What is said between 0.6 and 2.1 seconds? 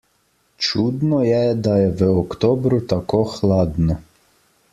Čudno je, da je v